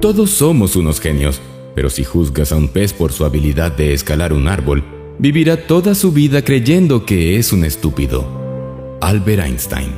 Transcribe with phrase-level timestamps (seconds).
[0.00, 1.42] Todos somos unos genios,
[1.74, 4.82] pero si juzgas a un pez por su habilidad de escalar un árbol,
[5.18, 8.98] vivirá toda su vida creyendo que es un estúpido.
[9.02, 9.92] Albert Einstein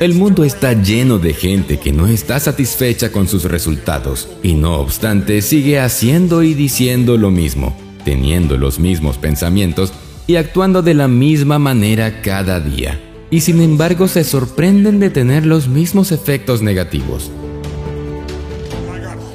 [0.00, 4.76] El mundo está lleno de gente que no está satisfecha con sus resultados y no
[4.76, 9.92] obstante sigue haciendo y diciendo lo mismo, teniendo los mismos pensamientos
[10.26, 13.05] y actuando de la misma manera cada día.
[13.30, 17.30] Y sin embargo se sorprenden de tener los mismos efectos negativos.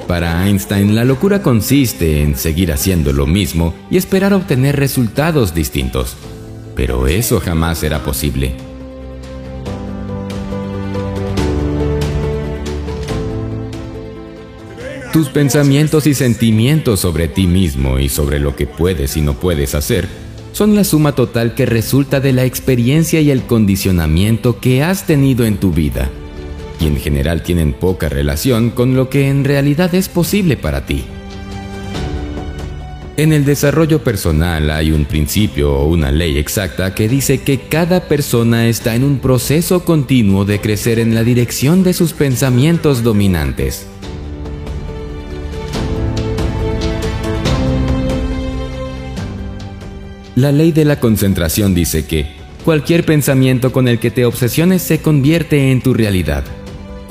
[0.06, 6.16] Para Einstein la locura consiste en seguir haciendo lo mismo y esperar obtener resultados distintos.
[6.74, 8.54] Pero eso jamás será posible.
[15.12, 19.74] Tus pensamientos y sentimientos sobre ti mismo y sobre lo que puedes y no puedes
[19.74, 20.08] hacer
[20.52, 25.44] son la suma total que resulta de la experiencia y el condicionamiento que has tenido
[25.44, 26.10] en tu vida,
[26.80, 31.04] y en general tienen poca relación con lo que en realidad es posible para ti.
[33.18, 38.08] En el desarrollo personal hay un principio o una ley exacta que dice que cada
[38.08, 43.86] persona está en un proceso continuo de crecer en la dirección de sus pensamientos dominantes.
[50.34, 52.26] La ley de la concentración dice que
[52.64, 56.42] cualquier pensamiento con el que te obsesiones se convierte en tu realidad.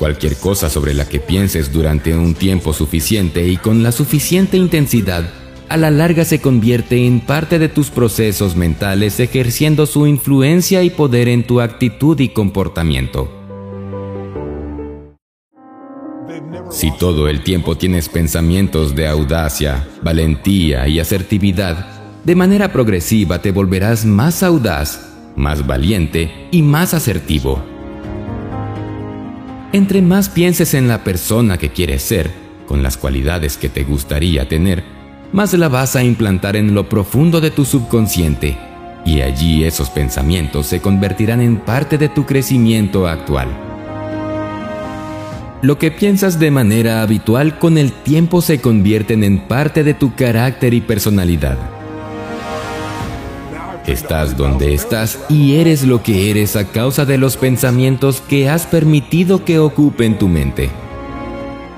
[0.00, 5.24] Cualquier cosa sobre la que pienses durante un tiempo suficiente y con la suficiente intensidad,
[5.68, 10.90] a la larga se convierte en parte de tus procesos mentales ejerciendo su influencia y
[10.90, 13.30] poder en tu actitud y comportamiento.
[16.72, 23.50] Si todo el tiempo tienes pensamientos de audacia, valentía y asertividad, de manera progresiva te
[23.50, 27.62] volverás más audaz, más valiente y más asertivo.
[29.72, 32.30] Entre más pienses en la persona que quieres ser,
[32.66, 34.84] con las cualidades que te gustaría tener,
[35.32, 38.56] más la vas a implantar en lo profundo de tu subconsciente,
[39.04, 43.48] y allí esos pensamientos se convertirán en parte de tu crecimiento actual.
[45.62, 50.14] Lo que piensas de manera habitual con el tiempo se convierten en parte de tu
[50.14, 51.81] carácter y personalidad.
[53.86, 58.64] Estás donde estás y eres lo que eres a causa de los pensamientos que has
[58.64, 60.70] permitido que ocupen tu mente.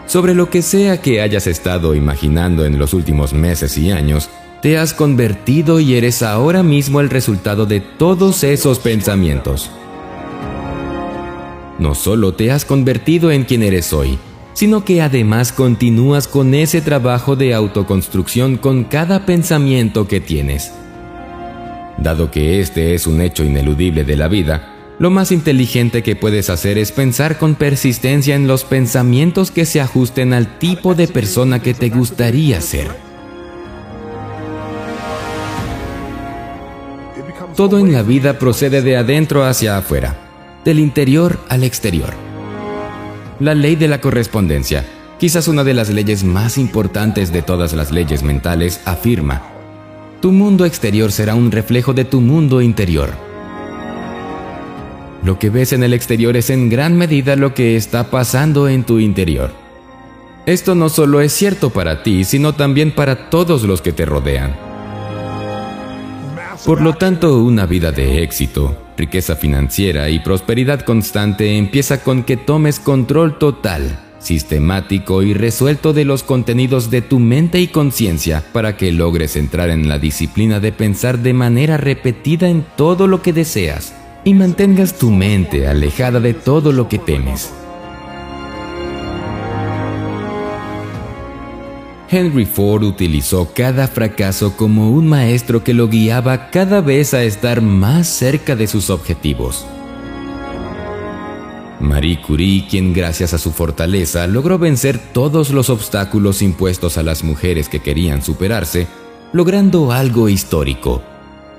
[0.07, 4.29] Sobre lo que sea que hayas estado imaginando en los últimos meses y años,
[4.61, 9.71] te has convertido y eres ahora mismo el resultado de todos esos pensamientos.
[11.79, 14.19] No solo te has convertido en quien eres hoy,
[14.53, 20.71] sino que además continúas con ese trabajo de autoconstrucción con cada pensamiento que tienes.
[21.99, 26.51] Dado que este es un hecho ineludible de la vida, lo más inteligente que puedes
[26.51, 31.61] hacer es pensar con persistencia en los pensamientos que se ajusten al tipo de persona
[31.61, 32.89] que te gustaría ser.
[37.57, 40.17] Todo en la vida procede de adentro hacia afuera,
[40.65, 42.13] del interior al exterior.
[43.41, 44.85] La ley de la correspondencia,
[45.19, 49.54] quizás una de las leyes más importantes de todas las leyes mentales, afirma
[50.25, 53.11] tu mundo exterior será un reflejo de tu mundo interior.
[55.23, 58.85] Lo que ves en el exterior es en gran medida lo que está pasando en
[58.85, 59.51] tu interior.
[60.47, 64.57] Esto no solo es cierto para ti, sino también para todos los que te rodean.
[66.65, 72.39] Por lo tanto, una vida de éxito, riqueza financiera y prosperidad constante empieza con que
[72.39, 78.77] tomes control total sistemático y resuelto de los contenidos de tu mente y conciencia para
[78.77, 83.33] que logres entrar en la disciplina de pensar de manera repetida en todo lo que
[83.33, 87.53] deseas y mantengas tu mente alejada de todo lo que temes.
[92.11, 97.61] Henry Ford utilizó cada fracaso como un maestro que lo guiaba cada vez a estar
[97.61, 99.67] más cerca de sus objetivos.
[101.81, 107.25] Marie Curie, quien gracias a su fortaleza logró vencer todos los obstáculos impuestos a las
[107.25, 108.87] mujeres que querían superarse,
[109.33, 111.03] logrando algo histórico,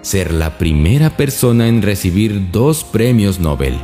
[0.02, 3.78] ser la primera persona en recibir dos premios Nobel.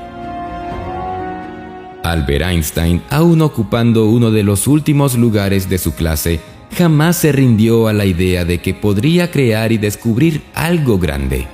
[2.03, 6.39] Albert Einstein, aún ocupando uno de los últimos lugares de su clase,
[6.75, 11.47] jamás se rindió a la idea de que podría crear y descubrir algo grande.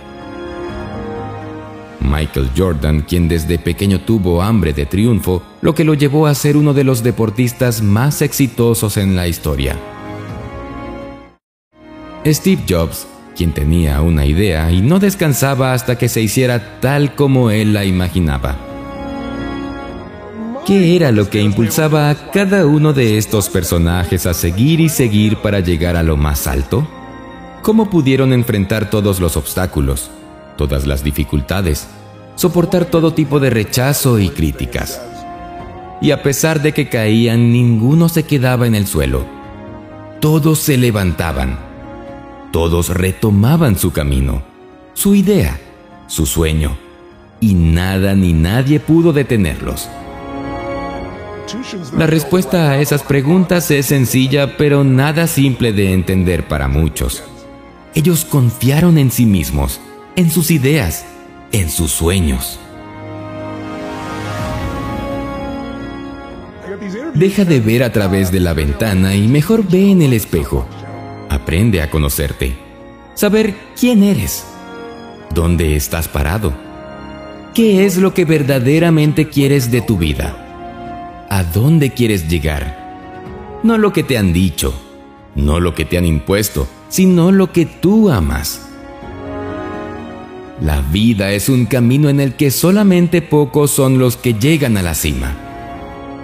[2.10, 6.58] Michael Jordan, quien desde pequeño tuvo hambre de triunfo, lo que lo llevó a ser
[6.58, 9.78] uno de los deportistas más exitosos en la historia.
[12.26, 17.52] Steve Jobs, quien tenía una idea y no descansaba hasta que se hiciera tal como
[17.52, 18.58] él la imaginaba.
[20.66, 25.38] ¿Qué era lo que impulsaba a cada uno de estos personajes a seguir y seguir
[25.38, 26.86] para llegar a lo más alto?
[27.62, 30.12] ¿Cómo pudieron enfrentar todos los obstáculos,
[30.58, 31.88] todas las dificultades,
[32.36, 35.02] soportar todo tipo de rechazo y críticas?
[36.02, 39.26] Y a pesar de que caían, ninguno se quedaba en el suelo.
[40.20, 41.68] Todos se levantaban
[42.52, 44.42] todos retomaban su camino,
[44.94, 45.60] su idea,
[46.08, 46.78] su sueño,
[47.40, 49.88] y nada ni nadie pudo detenerlos.
[51.96, 57.24] La respuesta a esas preguntas es sencilla, pero nada simple de entender para muchos.
[57.94, 59.80] Ellos confiaron en sí mismos,
[60.18, 61.06] en sus ideas,
[61.52, 62.60] en sus sueños.
[67.14, 70.68] Deja de ver a través de la ventana y mejor ve en el espejo.
[71.30, 72.58] Aprende a conocerte,
[73.14, 74.44] saber quién eres,
[75.36, 76.52] dónde estás parado,
[77.54, 83.60] qué es lo que verdaderamente quieres de tu vida, a dónde quieres llegar.
[83.62, 84.74] No lo que te han dicho,
[85.36, 88.67] no lo que te han impuesto, sino lo que tú amas.
[90.62, 94.82] La vida es un camino en el que solamente pocos son los que llegan a
[94.82, 95.36] la cima.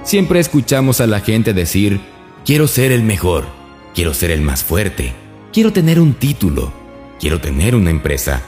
[0.04, 2.00] Siempre escuchamos a la gente decir,
[2.46, 3.46] quiero ser el mejor
[3.94, 5.14] Quiero ser el más fuerte.
[5.52, 6.74] Quiero tener un título.
[7.20, 8.42] Quiero tener una empresa.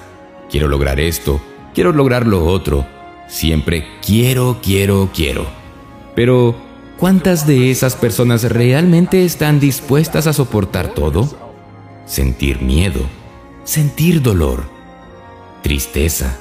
[0.49, 1.39] Quiero lograr esto.
[1.75, 2.87] Quiero lograr lo otro.
[3.27, 5.45] Siempre quiero, quiero, quiero.
[6.15, 6.55] Pero,
[6.97, 11.29] ¿cuántas de esas personas realmente están dispuestas a soportar todo?
[12.07, 13.01] Sentir miedo,
[13.63, 14.63] sentir dolor,
[15.65, 16.37] tristeza,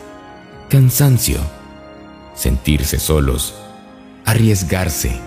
[0.68, 1.38] cansancio,
[2.34, 3.54] sentirse solos,
[4.26, 5.18] arriesgarse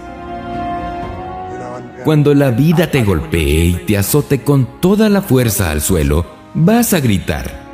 [2.04, 6.94] cuando la vida te golpee y te azote con toda la fuerza al suelo, vas
[6.94, 7.66] a gritar.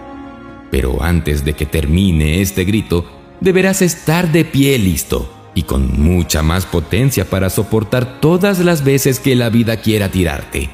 [0.72, 3.06] Pero antes de que termine este grito,
[3.42, 9.20] deberás estar de pie listo y con mucha más potencia para soportar todas las veces
[9.20, 10.70] que la vida quiera tirarte,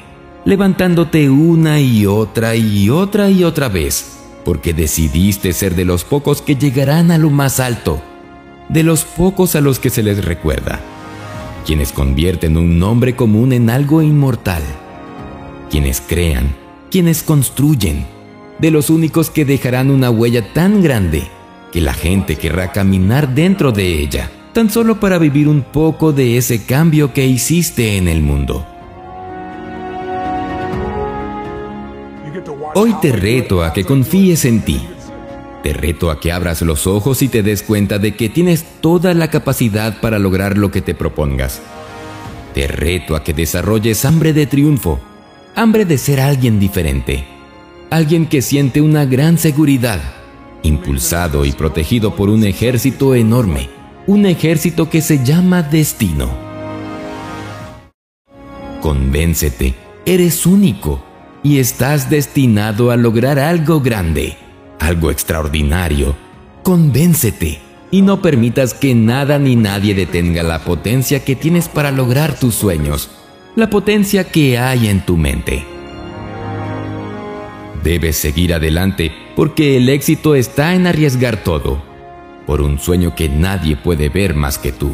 [0.45, 6.41] levantándote una y otra y otra y otra vez, porque decidiste ser de los pocos
[6.41, 8.01] que llegarán a lo más alto,
[8.69, 10.80] de los pocos a los que se les recuerda
[11.69, 14.63] quienes convierten un nombre común en algo inmortal,
[15.69, 16.56] quienes crean,
[16.89, 18.07] quienes construyen,
[18.57, 21.27] de los únicos que dejarán una huella tan grande
[21.71, 26.38] que la gente querrá caminar dentro de ella, tan solo para vivir un poco de
[26.38, 28.65] ese cambio que hiciste en el mundo.
[32.81, 34.80] Hoy te reto a que confíes en ti
[35.64, 39.14] te reto a que abras los ojos y te des cuenta de que tienes toda
[39.14, 41.62] la capacidad para lograr lo que te propongas.
[42.54, 45.02] Te reto a que desarrolles hambre de triunfo,
[45.56, 47.26] hambre de ser alguien diferente,
[47.90, 50.00] alguien que siente una gran seguridad,
[50.64, 53.70] impulsado y protegido por un ejército enorme,
[54.08, 56.30] un ejército que se llama destino.
[58.81, 61.08] Convéncete, eres único
[61.44, 64.38] y estás destinado a lograr algo grande
[64.80, 66.15] algo extraordinario,
[66.63, 67.59] convéncete
[67.91, 72.56] y no permitas que nada ni nadie detenga la potencia que tienes para lograr tus
[72.56, 73.09] sueños,
[73.56, 75.65] la potencia que hay en tu mente.
[77.83, 81.81] Debes seguir adelante porque el éxito está en arriesgar todo,
[82.45, 84.92] por un sueño que nadie puede ver más que tú.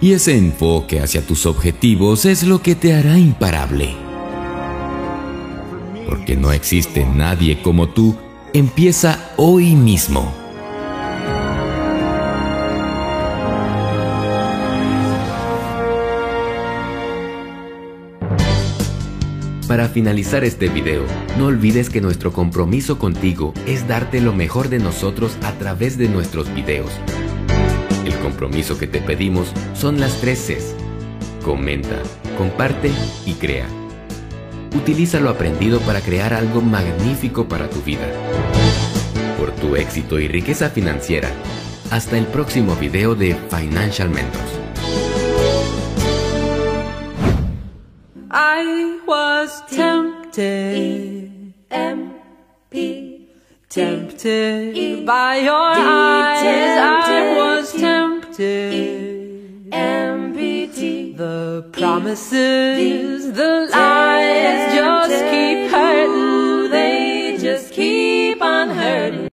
[0.00, 4.11] Y ese enfoque hacia tus objetivos es lo que te hará imparable.
[6.12, 8.14] Porque no existe nadie como tú
[8.52, 10.30] empieza hoy mismo.
[19.66, 21.02] Para finalizar este video,
[21.38, 26.10] no olvides que nuestro compromiso contigo es darte lo mejor de nosotros a través de
[26.10, 26.90] nuestros videos.
[28.04, 30.74] El compromiso que te pedimos son las tres Cs.
[31.42, 32.02] Comenta,
[32.36, 32.90] comparte
[33.24, 33.81] y crea.
[34.74, 38.06] Utiliza lo aprendido para crear algo magnífico para tu vida.
[39.38, 41.28] Por tu éxito y riqueza financiera.
[41.90, 44.60] Hasta el próximo video de Financial Mentors.
[48.30, 50.74] I was tempted.
[51.70, 53.28] E-M-P.
[53.68, 56.78] Tempted by your eyes.
[56.78, 58.92] I was tempted.
[61.14, 63.91] The promises, the lies.